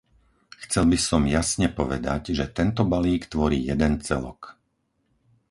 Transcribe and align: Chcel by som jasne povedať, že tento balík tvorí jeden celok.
Chcel 0.65 0.83
by 0.91 0.97
som 1.09 1.21
jasne 1.37 1.67
povedať, 1.79 2.23
že 2.37 2.45
tento 2.59 2.81
balík 2.93 3.23
tvorí 3.33 3.59
jeden 3.71 3.93
celok. 4.05 4.41